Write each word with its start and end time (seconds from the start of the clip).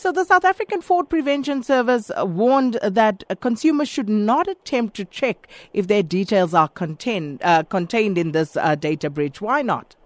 So, 0.00 0.12
the 0.12 0.24
South 0.24 0.44
African 0.44 0.80
Fraud 0.80 1.10
Prevention 1.10 1.64
Service 1.64 2.12
warned 2.18 2.74
that 2.84 3.24
consumers 3.40 3.88
should 3.88 4.08
not 4.08 4.46
attempt 4.46 4.94
to 4.94 5.04
check 5.04 5.48
if 5.72 5.88
their 5.88 6.04
details 6.04 6.54
are 6.54 6.68
contained, 6.68 7.40
uh, 7.42 7.64
contained 7.64 8.16
in 8.16 8.30
this 8.30 8.56
uh, 8.56 8.76
data 8.76 9.10
breach. 9.10 9.40
Why 9.40 9.60
not? 9.62 9.96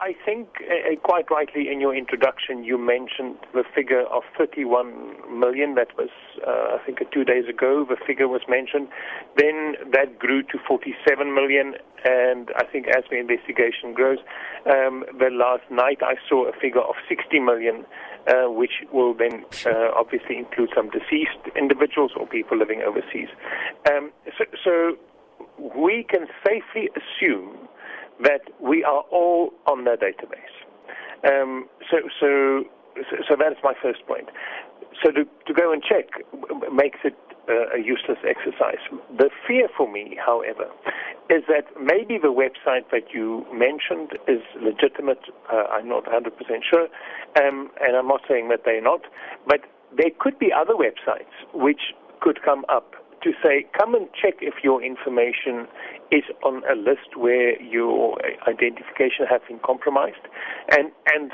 I 0.00 0.14
think 0.24 0.48
uh, 0.60 0.94
quite 1.02 1.30
rightly 1.30 1.70
in 1.72 1.80
your 1.80 1.96
introduction 1.96 2.64
you 2.64 2.76
mentioned 2.76 3.36
the 3.54 3.64
figure 3.74 4.02
of 4.02 4.24
31 4.36 5.40
million. 5.40 5.74
That 5.74 5.96
was, 5.96 6.10
uh, 6.46 6.76
I 6.76 6.78
think, 6.84 6.98
two 7.12 7.24
days 7.24 7.48
ago. 7.48 7.86
The 7.88 7.96
figure 8.06 8.28
was 8.28 8.42
mentioned. 8.48 8.88
Then 9.36 9.74
that 9.92 10.18
grew 10.18 10.42
to 10.42 10.58
47 10.68 11.34
million, 11.34 11.74
and 12.04 12.50
I 12.56 12.64
think 12.64 12.88
as 12.88 13.04
the 13.10 13.16
investigation 13.16 13.94
grows, 13.94 14.18
um, 14.66 15.04
the 15.18 15.30
last 15.32 15.64
night 15.70 15.98
I 16.02 16.14
saw 16.28 16.46
a 16.46 16.52
figure 16.52 16.82
of 16.82 16.94
60 17.08 17.40
million. 17.40 17.84
Uh, 18.26 18.50
which 18.50 18.82
will 18.92 19.14
then 19.14 19.44
uh, 19.66 19.94
obviously 19.94 20.36
include 20.36 20.68
some 20.74 20.90
deceased 20.90 21.38
individuals 21.54 22.10
or 22.18 22.26
people 22.26 22.58
living 22.58 22.82
overseas. 22.82 23.28
Um, 23.88 24.10
so, 24.36 24.44
so 24.64 24.96
we 25.78 26.04
can 26.10 26.26
safely 26.44 26.90
assume 26.98 27.68
that 28.22 28.40
we 28.60 28.84
are 28.84 29.04
all 29.10 29.52
on 29.66 29.84
their 29.84 29.96
database. 29.96 30.54
Um, 31.24 31.68
so, 31.90 31.98
so, 32.20 32.64
so 33.28 33.36
that 33.36 33.52
is 33.52 33.58
my 33.62 33.74
first 33.82 34.06
point. 34.06 34.28
So 35.02 35.10
to, 35.10 35.24
to 35.24 35.52
go 35.52 35.72
and 35.72 35.82
check 35.82 36.08
makes 36.72 36.98
it 37.04 37.16
uh, 37.48 37.76
a 37.76 37.78
useless 37.78 38.18
exercise. 38.26 38.82
The 39.16 39.30
fear 39.46 39.68
for 39.76 39.90
me, 39.90 40.18
however, 40.24 40.66
is 41.30 41.42
that 41.48 41.66
maybe 41.80 42.18
the 42.18 42.32
website 42.32 42.90
that 42.90 43.14
you 43.14 43.46
mentioned 43.52 44.18
is 44.26 44.42
legitimate. 44.60 45.20
Uh, 45.52 45.64
I'm 45.70 45.88
not 45.88 46.04
100% 46.04 46.26
sure, 46.68 46.88
um, 47.36 47.70
and 47.80 47.96
I'm 47.96 48.08
not 48.08 48.22
saying 48.28 48.48
that 48.48 48.62
they're 48.64 48.82
not, 48.82 49.02
but 49.46 49.60
there 49.96 50.10
could 50.18 50.38
be 50.38 50.52
other 50.52 50.74
websites 50.74 51.30
which 51.54 51.94
could 52.20 52.42
come 52.42 52.64
up 52.68 52.94
to 53.26 53.32
say, 53.42 53.66
come 53.76 53.94
and 53.96 54.06
check 54.14 54.34
if 54.40 54.54
your 54.62 54.82
information 54.82 55.66
is 56.12 56.22
on 56.44 56.62
a 56.70 56.76
list 56.78 57.16
where 57.16 57.60
your 57.60 58.16
identification 58.46 59.26
has 59.28 59.40
been 59.48 59.58
compromised. 59.66 60.22
And, 60.70 60.92
and 61.12 61.32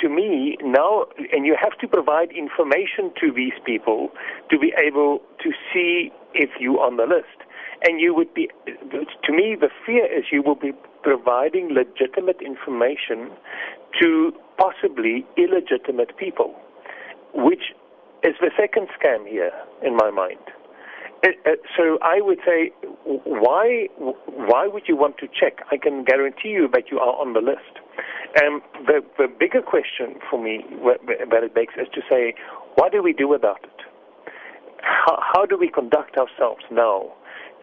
to 0.00 0.08
me, 0.10 0.58
now, 0.60 1.06
and 1.32 1.46
you 1.46 1.56
have 1.58 1.78
to 1.80 1.88
provide 1.88 2.28
information 2.32 3.08
to 3.20 3.32
these 3.32 3.56
people 3.64 4.10
to 4.50 4.58
be 4.58 4.74
able 4.76 5.20
to 5.42 5.50
see 5.72 6.12
if 6.34 6.50
you're 6.60 6.80
on 6.80 6.98
the 6.98 7.04
list. 7.04 7.40
And 7.88 7.98
you 7.98 8.14
would 8.14 8.34
be, 8.34 8.50
to 8.66 9.32
me, 9.32 9.56
the 9.58 9.70
fear 9.86 10.04
is 10.04 10.24
you 10.30 10.42
will 10.42 10.60
be 10.60 10.72
providing 11.02 11.72
legitimate 11.72 12.42
information 12.44 13.32
to 13.98 14.32
possibly 14.58 15.24
illegitimate 15.38 16.14
people, 16.18 16.54
which 17.32 17.72
is 18.22 18.34
the 18.40 18.50
second 18.60 18.88
scam 18.92 19.26
here 19.26 19.52
in 19.82 19.96
my 19.96 20.10
mind. 20.10 20.44
Uh, 21.24 21.28
uh, 21.44 21.50
so 21.76 21.98
I 22.02 22.20
would 22.20 22.38
say, 22.46 22.72
why 23.04 23.88
why 24.26 24.66
would 24.66 24.84
you 24.88 24.96
want 24.96 25.18
to 25.18 25.26
check? 25.26 25.64
I 25.70 25.76
can 25.76 26.04
guarantee 26.04 26.48
you 26.48 26.68
that 26.72 26.90
you 26.90 26.98
are 26.98 27.14
on 27.20 27.34
the 27.34 27.40
list. 27.40 27.74
Um, 28.42 28.62
the 28.86 29.02
the 29.18 29.26
bigger 29.28 29.60
question 29.60 30.16
for 30.30 30.42
me 30.42 30.64
that 30.84 31.42
it 31.42 31.54
makes 31.54 31.74
is 31.74 31.88
to 31.94 32.00
say, 32.08 32.34
what 32.76 32.92
do 32.92 33.02
we 33.02 33.12
do 33.12 33.34
about 33.34 33.62
it? 33.64 33.80
How, 34.82 35.18
how 35.34 35.46
do 35.46 35.58
we 35.58 35.68
conduct 35.68 36.16
ourselves 36.16 36.62
now 36.70 37.12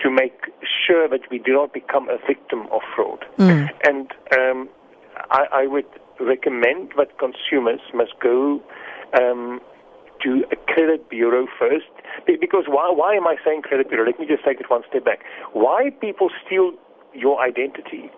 to 0.04 0.12
make 0.12 0.38
sure 0.86 1.08
that 1.10 1.22
we 1.32 1.40
do 1.40 1.54
not 1.54 1.74
become 1.74 2.10
a 2.10 2.18
victim 2.28 2.68
of 2.72 2.82
fraud? 2.96 3.26
Mm. 3.40 3.70
And 3.84 4.12
um, 4.38 4.70
I, 5.32 5.46
I 5.52 5.68
would 5.68 5.88
recommend 6.20 6.94
that 6.98 7.18
consumers 7.18 7.80
must 7.94 8.14
go 8.22 8.62
um, 9.20 9.62
to 10.24 10.44
a 10.52 10.56
credit 10.72 11.10
bureau 11.10 11.48
first. 11.60 11.86
Because 12.26 12.66
why, 12.68 12.92
why 12.92 13.16
am 13.16 13.28
I 13.28 13.36
saying 13.46 13.62
credit 13.64 13.90
bureau? 13.90 14.06
Let 14.06 14.20
me 14.20 14.26
just 14.28 14.44
take 14.44 14.60
it 14.60 14.70
one 14.70 14.84
step 14.90 15.06
back. 15.06 15.20
Why 15.54 15.90
people 16.02 16.30
steal 16.46 16.74
your 17.14 17.42
identity 17.42 18.12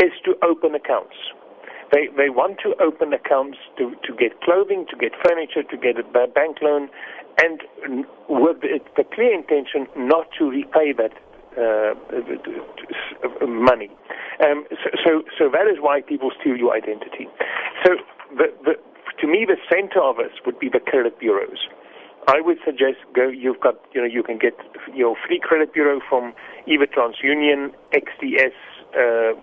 is 0.00 0.12
to 0.24 0.34
open 0.42 0.74
accounts. 0.74 1.16
They, 1.92 2.08
they 2.16 2.30
want 2.30 2.58
to 2.64 2.74
open 2.82 3.12
accounts 3.12 3.58
to, 3.78 3.94
to 4.04 4.14
get 4.16 4.40
clothing, 4.42 4.86
to 4.90 4.96
get 4.96 5.12
furniture, 5.24 5.62
to 5.62 5.76
get 5.76 5.98
a 5.98 6.26
bank 6.26 6.58
loan, 6.60 6.88
and 7.38 7.60
with 8.28 8.60
the, 8.60 9.04
clear 9.14 9.32
intention 9.34 9.86
not 9.96 10.26
to 10.38 10.50
repay 10.50 10.92
that 10.96 11.12
uh, 11.56 11.94
money. 13.46 13.90
Um, 14.44 14.66
so, 14.70 14.90
so, 15.04 15.22
so 15.38 15.44
that 15.50 15.66
is 15.70 15.78
why 15.80 16.00
people 16.00 16.30
steal 16.40 16.56
your 16.56 16.74
identity. 16.74 17.28
So 17.84 17.96
the, 18.36 18.52
the, 18.64 18.74
to 19.26 19.32
me, 19.32 19.44
the 19.46 19.56
center 19.70 20.00
of 20.00 20.18
us 20.18 20.30
would 20.44 20.58
be 20.58 20.68
the 20.68 20.80
credit 20.80 21.18
bureaus. 21.18 21.58
I 22.28 22.40
would 22.40 22.58
suggest 22.64 22.98
go. 23.14 23.28
You've 23.28 23.60
got, 23.60 23.74
you 23.92 24.00
know, 24.00 24.06
you 24.06 24.22
can 24.22 24.38
get 24.38 24.54
your 24.94 25.16
free 25.26 25.40
credit 25.42 25.72
bureau 25.72 26.00
from 26.08 26.32
either 26.66 26.86
TransUnion, 26.86 27.72
XDS, 27.92 28.54
uh, 28.94 29.38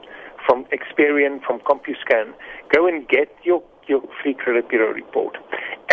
from 0.45 0.65
Experian, 0.71 1.41
from 1.45 1.59
CompuScan. 1.59 2.33
Go 2.73 2.87
and 2.87 3.07
get 3.07 3.29
your 3.43 3.63
your 3.87 4.01
free 4.21 4.33
credit 4.33 4.69
bureau 4.69 4.93
report, 4.93 5.37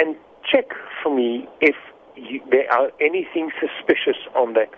and 0.01 0.17
check 0.51 0.71
for 1.03 1.15
me 1.15 1.49
if 1.61 1.75
you, 2.17 2.41
there 2.51 2.71
are 2.73 2.91
anything 3.01 3.51
suspicious 3.59 4.19
on 4.37 4.55
that 4.55 4.71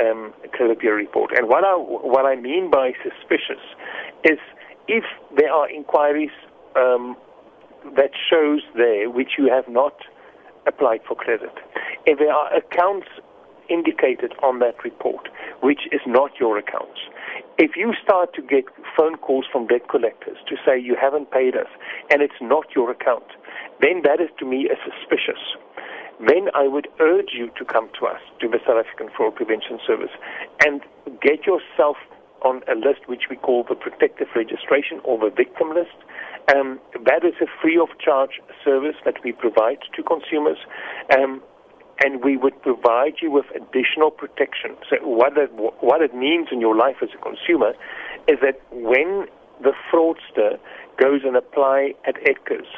um, 0.00 0.32
credit 0.52 0.80
bureau 0.80 0.96
report. 0.96 1.32
And 1.36 1.48
what 1.48 1.64
I 1.64 1.74
what 1.74 2.26
I 2.26 2.36
mean 2.36 2.70
by 2.70 2.92
suspicious 3.02 3.62
is 4.24 4.38
if 4.88 5.04
there 5.36 5.52
are 5.52 5.70
inquiries 5.70 6.30
um, 6.74 7.16
that 7.94 8.10
shows 8.28 8.62
there 8.74 9.10
which 9.10 9.32
you 9.38 9.48
have 9.48 9.68
not 9.68 9.94
applied 10.66 11.00
for 11.06 11.14
credit. 11.14 11.52
If 12.06 12.18
there 12.18 12.32
are 12.32 12.54
accounts 12.54 13.08
indicated 13.68 14.32
on 14.42 14.60
that 14.60 14.82
report 14.84 15.28
which 15.60 15.88
is 15.92 16.00
not 16.06 16.30
your 16.38 16.58
accounts, 16.58 17.00
if 17.58 17.76
you 17.76 17.94
start 18.02 18.34
to 18.34 18.42
get 18.42 18.64
phone 18.96 19.16
calls 19.16 19.46
from 19.50 19.66
debt 19.66 19.88
collectors 19.88 20.36
to 20.48 20.56
say 20.64 20.78
you 20.78 20.96
haven't 21.00 21.30
paid 21.30 21.56
us 21.56 21.68
and 22.10 22.22
it's 22.22 22.40
not 22.40 22.66
your 22.74 22.90
account, 22.90 23.24
then 23.80 24.02
that 24.04 24.20
is 24.20 24.28
to 24.38 24.46
me 24.46 24.68
a 24.68 24.76
suspicious. 24.84 25.40
Then 26.20 26.48
I 26.54 26.66
would 26.66 26.88
urge 27.00 27.32
you 27.34 27.50
to 27.58 27.64
come 27.64 27.90
to 28.00 28.06
us, 28.06 28.20
to 28.40 28.48
the 28.48 28.58
South 28.66 28.84
African 28.84 29.08
Fraud 29.14 29.34
Prevention 29.36 29.78
Service, 29.86 30.12
and 30.64 30.80
get 31.20 31.44
yourself 31.46 31.96
on 32.42 32.62
a 32.68 32.74
list 32.74 33.06
which 33.06 33.28
we 33.30 33.36
call 33.36 33.64
the 33.68 33.74
protective 33.74 34.28
registration 34.34 35.00
or 35.04 35.18
the 35.18 35.34
victim 35.34 35.70
list. 35.74 35.96
Um, 36.54 36.78
that 37.04 37.24
is 37.24 37.34
a 37.40 37.46
free 37.60 37.78
of 37.78 37.88
charge 37.98 38.40
service 38.64 38.96
that 39.04 39.16
we 39.24 39.32
provide 39.32 39.78
to 39.94 40.02
consumers. 40.02 40.58
Um, 41.16 41.42
and 42.04 42.22
we 42.22 42.36
would 42.36 42.60
provide 42.62 43.14
you 43.22 43.30
with 43.30 43.46
additional 43.54 44.10
protection. 44.10 44.76
So 44.90 44.96
what 45.06 45.36
it, 45.38 45.50
what 45.80 46.02
it 46.02 46.14
means 46.14 46.48
in 46.52 46.60
your 46.60 46.76
life 46.76 46.96
as 47.02 47.08
a 47.16 47.22
consumer 47.22 47.72
is 48.28 48.36
that 48.42 48.60
when 48.70 49.26
the 49.62 49.72
fraudster 49.90 50.58
goes 51.00 51.22
and 51.24 51.36
apply 51.36 51.94
at 52.06 52.16
Edgars 52.16 52.68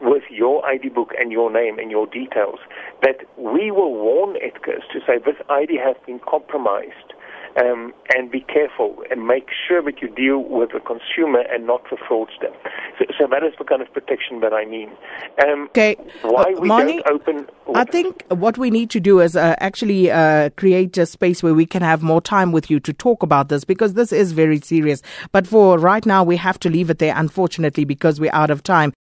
with 0.00 0.22
your 0.30 0.64
ID 0.66 0.88
book 0.90 1.12
and 1.18 1.30
your 1.32 1.52
name 1.52 1.78
and 1.78 1.90
your 1.90 2.06
details, 2.06 2.58
that 3.02 3.18
we 3.36 3.70
will 3.70 3.94
warn 3.94 4.36
Edgars 4.36 4.82
to 4.92 5.00
say 5.06 5.18
this 5.24 5.36
ID 5.48 5.78
has 5.78 5.96
been 6.06 6.20
compromised 6.28 7.14
um, 7.58 7.92
and 8.14 8.30
be 8.30 8.40
careful 8.40 9.02
and 9.10 9.26
make 9.26 9.48
sure 9.66 9.82
that 9.82 10.00
you 10.00 10.08
deal 10.08 10.38
with 10.38 10.70
the 10.72 10.80
consumer 10.80 11.40
and 11.50 11.66
not 11.66 11.82
the 11.90 11.96
fraudster. 11.96 12.52
So, 12.98 13.04
so 13.18 13.26
that 13.30 13.42
is 13.42 13.52
the 13.58 13.64
kind 13.64 13.82
of 13.82 13.92
protection 13.92 14.40
that 14.40 14.52
I 14.52 14.64
mean. 14.64 14.90
Um, 15.44 15.64
okay. 15.70 15.96
Why 16.22 16.54
uh, 16.56 16.60
we 16.60 16.68
don't 16.68 17.10
open. 17.10 17.48
I 17.74 17.84
think 17.84 18.24
what 18.28 18.58
we 18.58 18.70
need 18.70 18.90
to 18.90 19.00
do 19.00 19.20
is 19.20 19.36
uh, 19.36 19.54
actually 19.58 20.10
uh, 20.10 20.50
create 20.56 20.96
a 20.98 21.06
space 21.06 21.42
where 21.42 21.54
we 21.54 21.66
can 21.66 21.82
have 21.82 22.02
more 22.02 22.20
time 22.20 22.52
with 22.52 22.70
you 22.70 22.80
to 22.80 22.92
talk 22.92 23.22
about 23.22 23.48
this 23.48 23.64
because 23.64 23.94
this 23.94 24.12
is 24.12 24.32
very 24.32 24.60
serious. 24.60 25.02
But 25.32 25.46
for 25.46 25.78
right 25.78 26.04
now, 26.06 26.24
we 26.24 26.36
have 26.36 26.58
to 26.60 26.70
leave 26.70 26.90
it 26.90 26.98
there, 26.98 27.14
unfortunately, 27.16 27.84
because 27.84 28.20
we're 28.20 28.34
out 28.34 28.50
of 28.50 28.62
time. 28.62 28.92